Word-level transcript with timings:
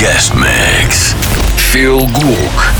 Guest 0.00 0.32
Mix. 0.32 1.14
Felguk. 1.56 2.79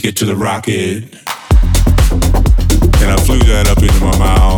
ticket 0.00 0.16
to 0.16 0.24
the 0.24 0.36
rocket. 0.36 1.02
And 3.00 3.10
I 3.10 3.16
flew 3.24 3.40
that 3.40 3.66
up 3.68 3.78
into 3.78 3.98
my 3.98 4.16
mouth 4.16 4.57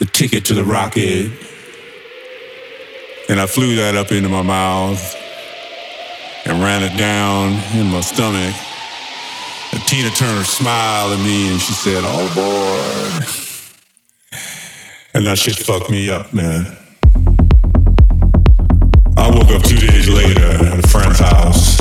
the 0.00 0.06
ticket 0.06 0.46
to 0.46 0.54
the 0.54 0.64
rocket. 0.64 1.30
And 3.28 3.38
I 3.38 3.46
flew 3.46 3.76
that 3.76 3.94
up 3.94 4.10
into 4.10 4.28
my 4.28 4.42
mouth 4.42 5.14
and 6.46 6.60
ran 6.60 6.82
it 6.82 6.98
down 6.98 7.52
in 7.78 7.86
my 7.92 8.00
stomach. 8.00 8.56
And 9.72 9.80
Tina 9.86 10.10
Turner 10.10 10.42
smiled 10.42 11.12
at 11.12 11.24
me 11.24 11.52
and 11.52 11.60
she 11.60 11.72
said, 11.74 12.02
oh, 12.04 12.08
All 12.08 12.26
aboard. 12.32 13.28
And 15.12 15.26
that 15.26 15.38
shit 15.38 15.56
fucked 15.56 15.90
me 15.90 16.08
up, 16.08 16.32
man. 16.32 16.76
I 19.16 19.28
woke 19.28 19.50
up 19.50 19.62
two 19.62 19.76
days 19.76 20.08
later 20.08 20.40
at 20.40 20.82
a 20.82 20.88
friend's 20.88 21.18
house. 21.18 21.79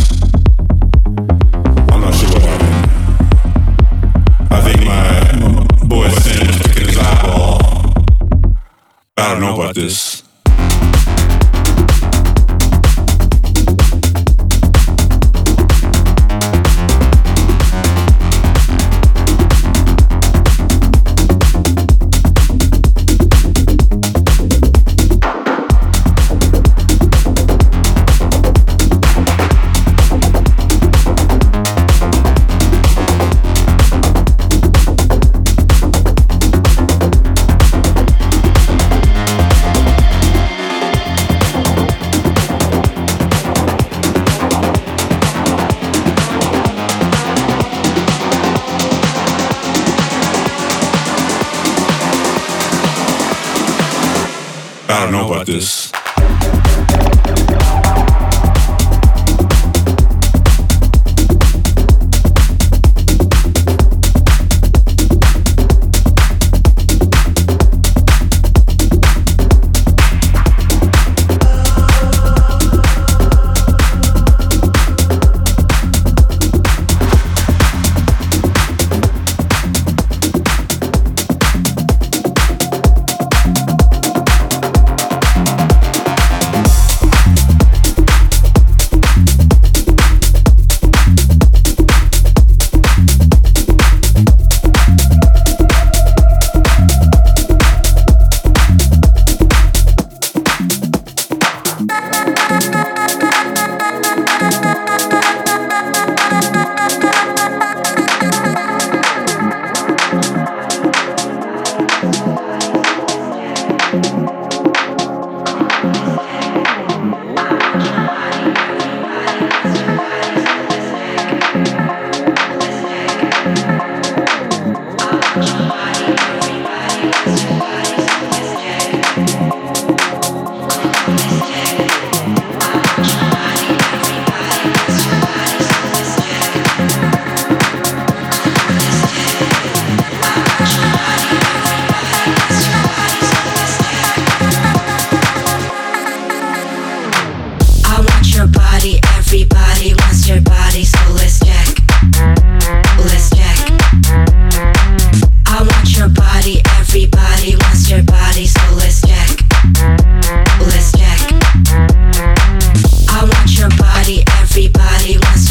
Know 9.50 9.62
about 9.62 9.76
this. 9.76 10.24
I 10.24 10.29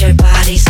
your 0.00 0.14
body's 0.14 0.67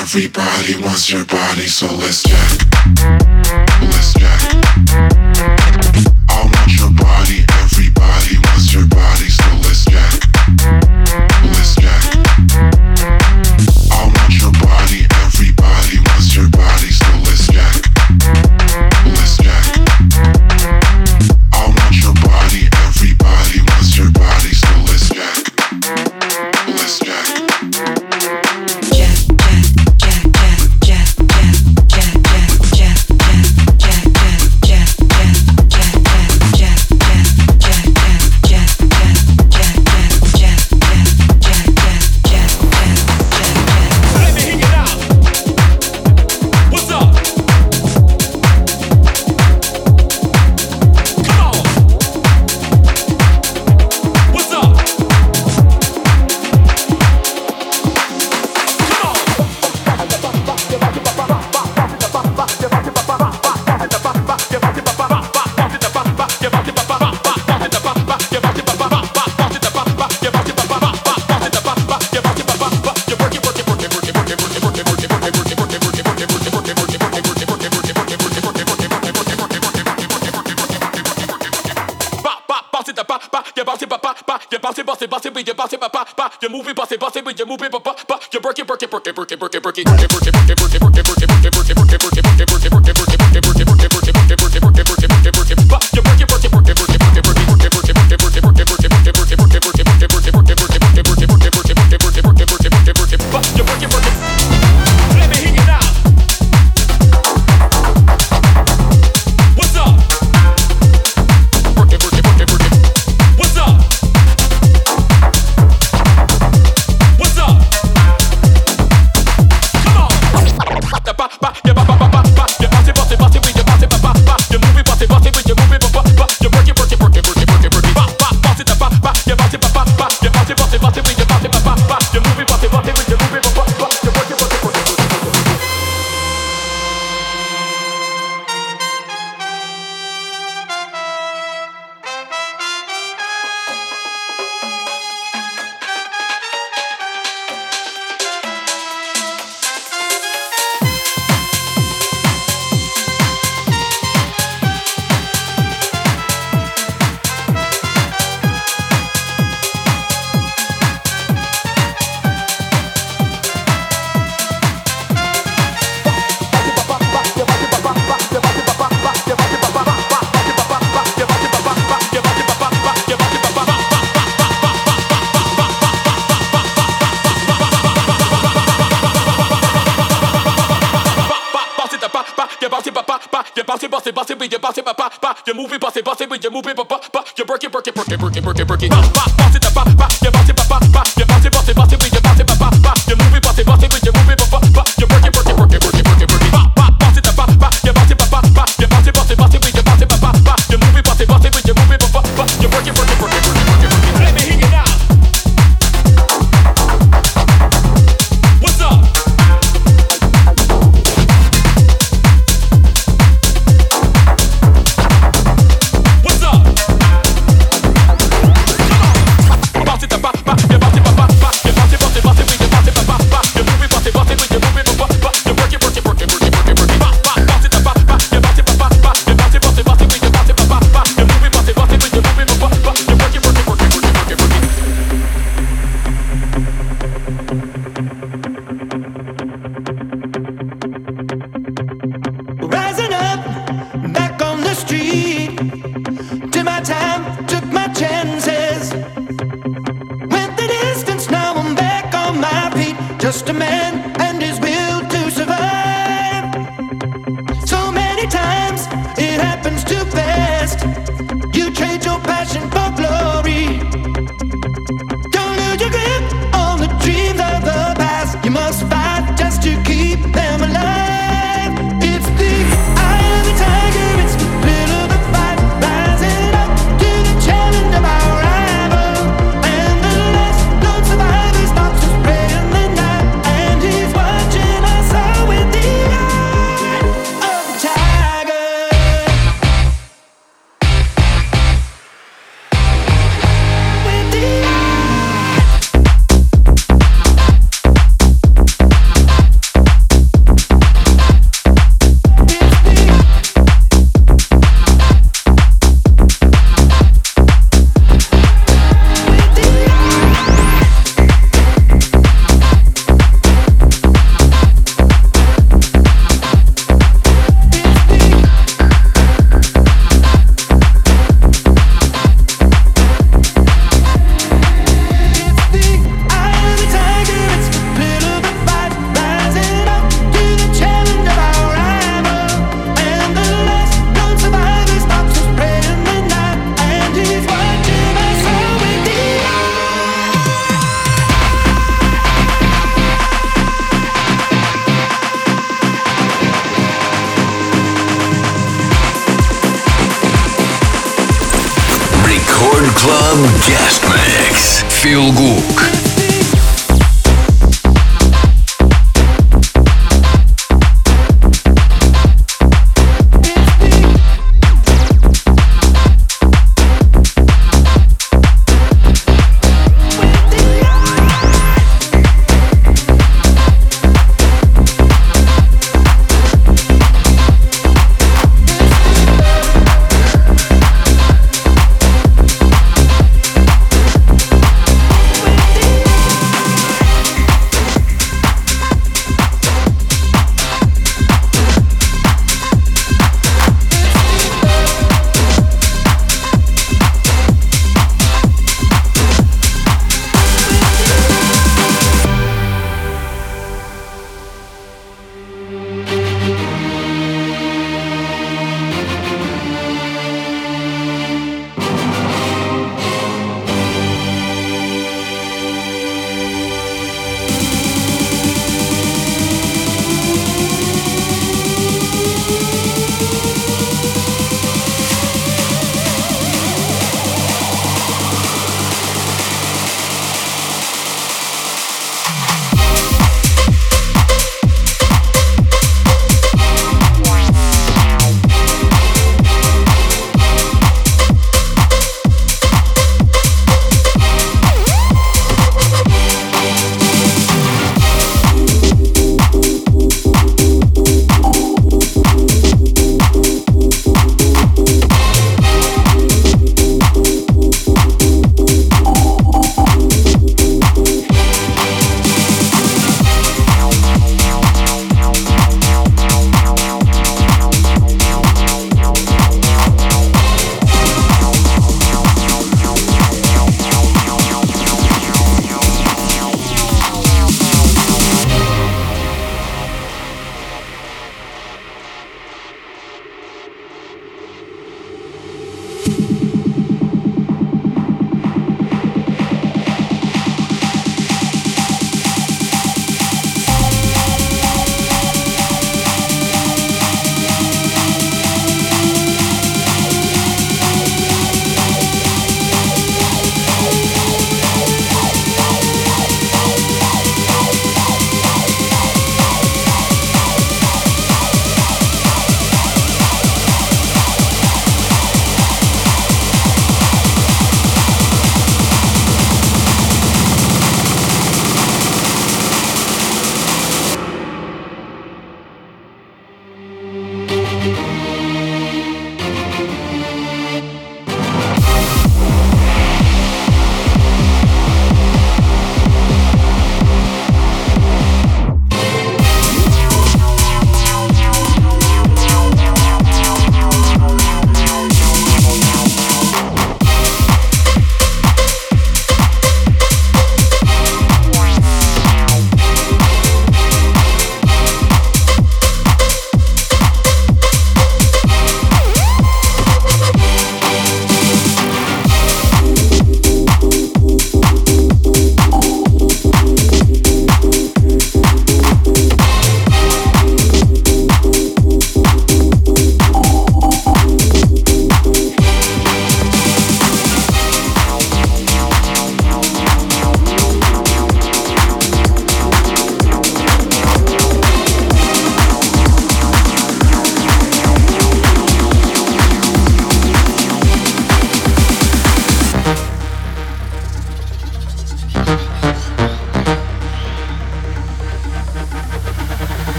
Everybody 0.00 0.82
wants 0.82 1.10
your 1.10 1.24
body, 1.26 1.66
so 1.66 1.86
let's 1.86 2.22
check. 2.22 3.31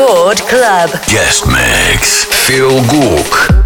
Record 0.00 0.40
Club. 0.46 0.90
Guest 1.08 1.44
Mix. 1.44 2.24
Felguk. 2.24 3.59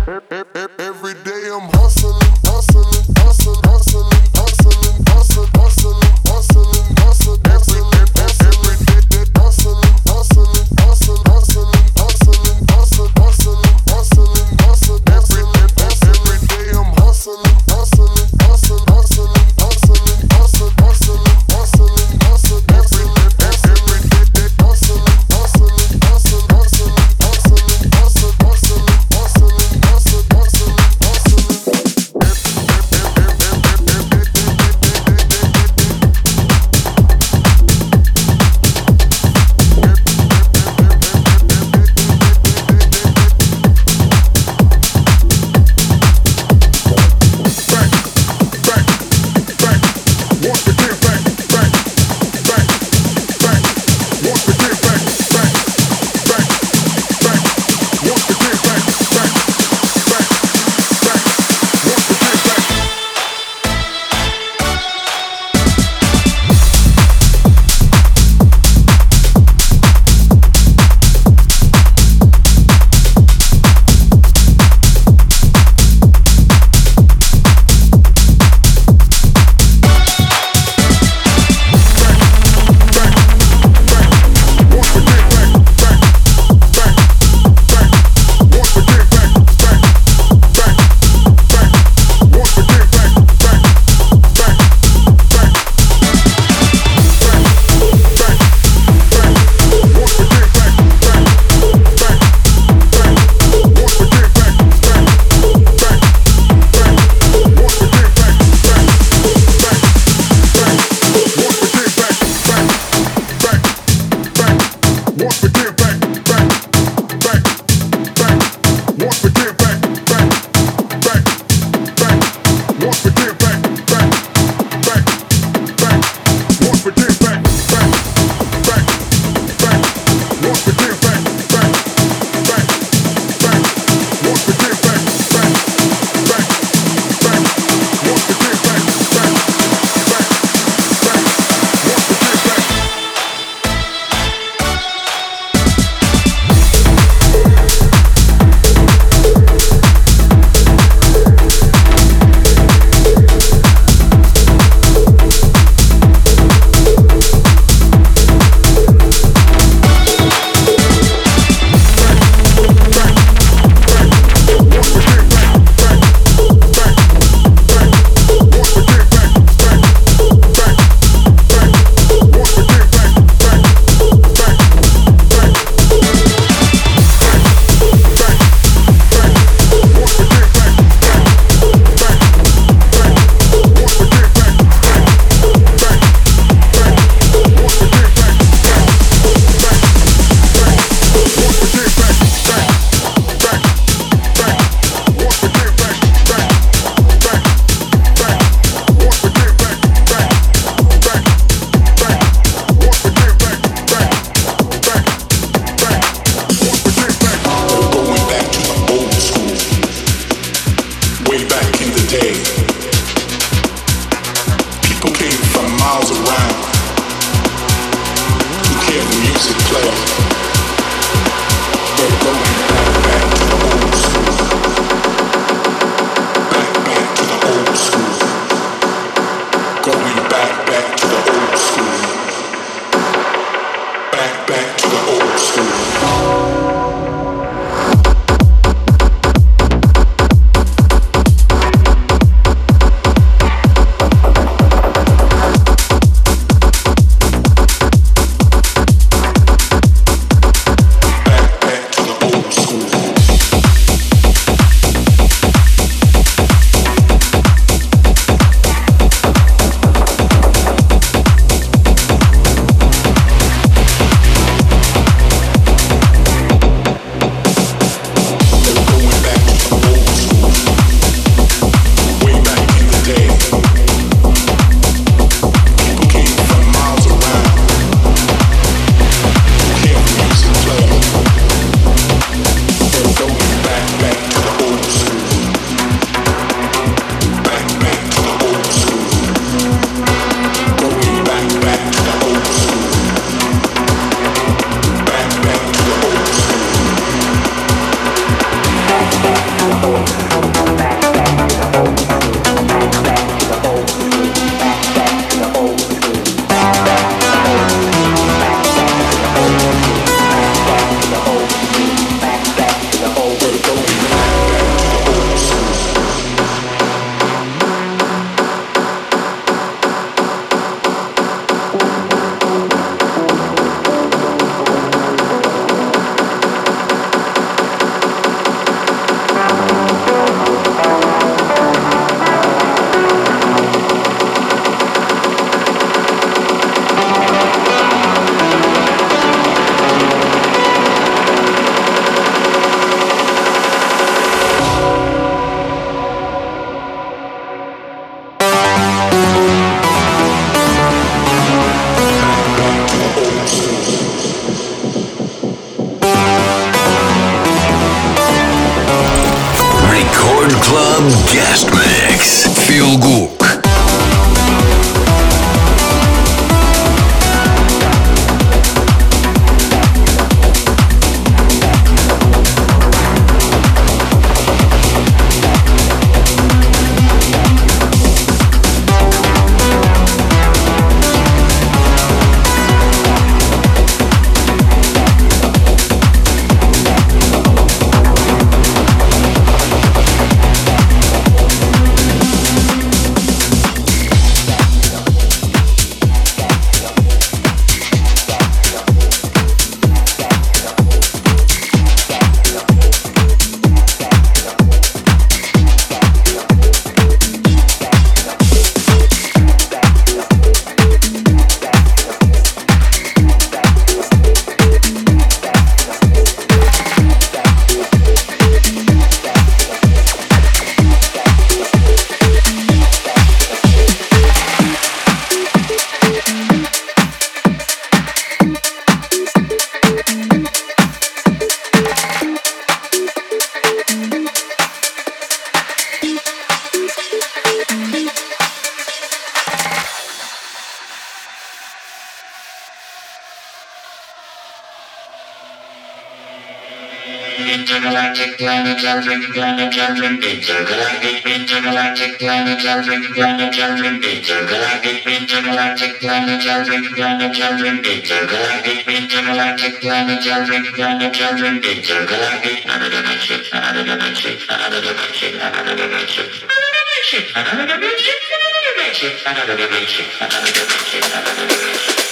children, 452.75 453.03
planetchildren, 453.15 454.03
intergalactic, 454.03 455.07
intergalactic, 455.07 456.01
planetchildren, 456.01 456.83
planetchildren, 456.97 457.77
intergalactic, 457.87 458.89
intergalactic, 458.89 459.81
planetchildren, 459.81 460.65
planetchildren, 460.75 461.63
intergalactic, 461.63 462.65
another 462.65 462.91
dimension, 462.91 463.41
another 463.53 463.85
dimension, 463.85 464.39
another 464.49 464.81
dimension, 464.81 465.35
another 465.41 465.77
dimension, 465.77 466.29
another 466.51 466.83
dimension, 466.83 467.25
another 467.37 467.67
dimension, 467.67 468.19
another 468.43 468.67
dimension, 468.67 469.11
another 469.25 469.57
dimension, 469.57 470.07
another 470.21 470.53
dimension, 470.53 471.03
another 471.15 471.47
dimension. 471.47 472.04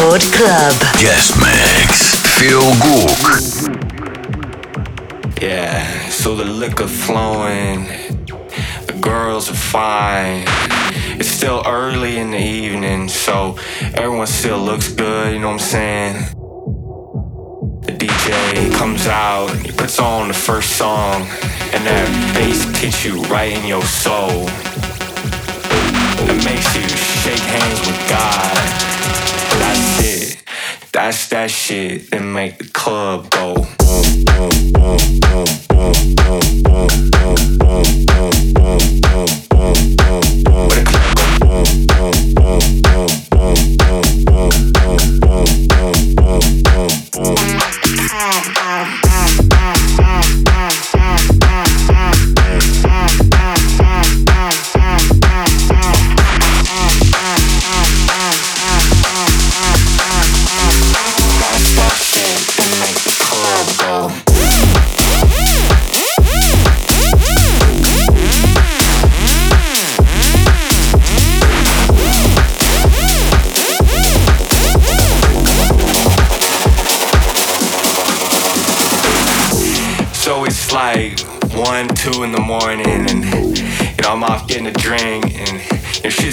Record 0.00 0.22
Club. 0.32 0.74
Yes, 0.98 1.36
Max. 1.38 2.16
Felguk. 2.38 3.20
Yeah, 5.42 6.08
so 6.08 6.34
the 6.34 6.46
liquor 6.46 6.88
flowing. 6.88 7.84
The 8.86 8.94
girls 8.98 9.50
are 9.50 9.54
fine. 9.54 10.44
It's 11.20 11.28
still 11.28 11.62
early 11.66 12.16
in 12.16 12.30
the 12.30 12.38
evening, 12.38 13.08
so 13.08 13.58
everyone 13.92 14.26
still 14.26 14.58
looks 14.58 14.90
good, 14.90 15.34
you 15.34 15.40
know 15.40 15.48
what 15.48 15.60
I'm 15.60 15.68
saying? 15.76 16.14
The 17.82 17.92
DJ 17.92 18.72
comes 18.78 19.06
out, 19.06 19.54
he 19.58 19.70
puts 19.70 19.98
on 19.98 20.28
the 20.28 20.34
first 20.34 20.78
song, 20.78 21.26
and 21.74 21.84
that 21.84 22.08
bass 22.34 22.64
hits 22.80 23.04
you 23.04 23.20
right 23.24 23.52
in 23.52 23.66
your 23.66 23.82
soul. 23.82 24.48
It 26.26 26.42
makes 26.42 26.74
you 26.74 26.88
shake 26.88 27.44
hands 27.52 27.80
with 27.80 28.08
God. 28.08 28.89
That's 30.92 31.28
that 31.28 31.52
shit 31.52 32.10
that 32.10 32.20
make 32.20 32.58
the 32.58 32.68
club 32.68 33.30
go. 33.30 33.54
Boom, 33.54 34.24
boom, 34.24 34.72
boom, 34.72 35.20
boom, 35.20 35.46
boom, 35.68 36.14
boom, 36.16 36.62
boom. 36.64 37.09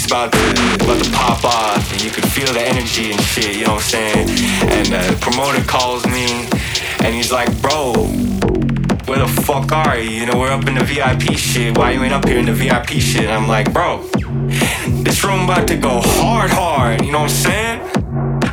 About 0.07 0.31
to 0.31 0.75
about 0.83 1.03
to 1.03 1.11
pop 1.11 1.43
off, 1.43 1.91
and 1.91 2.01
you 2.01 2.09
can 2.09 2.23
feel 2.29 2.51
the 2.53 2.61
energy 2.61 3.11
and 3.11 3.21
shit. 3.21 3.57
You 3.57 3.65
know 3.65 3.73
what 3.73 3.83
I'm 3.83 3.89
saying? 3.89 4.29
And 4.71 4.87
the 4.87 5.17
promoter 5.19 5.61
calls 5.63 6.05
me, 6.07 6.47
and 7.03 7.13
he's 7.13 7.31
like, 7.31 7.49
"Bro, 7.61 7.93
where 9.05 9.19
the 9.19 9.27
fuck 9.27 9.71
are 9.73 9.97
you? 9.99 10.09
You 10.09 10.25
know, 10.25 10.39
we're 10.39 10.51
up 10.51 10.65
in 10.65 10.75
the 10.75 10.83
VIP 10.83 11.35
shit. 11.35 11.77
Why 11.77 11.91
you 11.91 12.03
ain't 12.03 12.13
up 12.13 12.25
here 12.25 12.39
in 12.39 12.45
the 12.45 12.53
VIP 12.53 13.01
shit?" 13.01 13.25
And 13.25 13.33
I'm 13.33 13.47
like, 13.47 13.73
"Bro, 13.73 14.07
this 15.03 15.23
room 15.25 15.43
about 15.43 15.67
to 15.67 15.75
go 15.75 15.99
hard, 16.01 16.51
hard. 16.51 17.01
You 17.03 17.11
know 17.11 17.21
what 17.21 17.31
I'm 17.31 17.43
saying? 17.51 17.81